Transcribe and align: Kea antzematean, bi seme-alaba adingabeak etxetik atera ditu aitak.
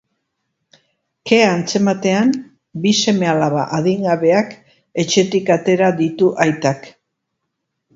Kea 1.31 1.49
antzematean, 1.49 2.33
bi 2.87 2.95
seme-alaba 3.03 3.69
adingabeak 3.81 4.59
etxetik 5.05 5.57
atera 5.61 5.95
ditu 6.05 6.37
aitak. 6.49 6.95